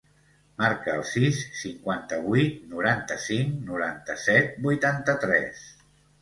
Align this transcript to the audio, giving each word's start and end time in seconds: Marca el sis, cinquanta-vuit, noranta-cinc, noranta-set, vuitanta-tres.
Marca 0.61 0.93
el 0.99 1.01
sis, 1.09 1.41
cinquanta-vuit, 1.57 2.55
noranta-cinc, 2.71 3.53
noranta-set, 3.69 4.57
vuitanta-tres. 4.65 5.63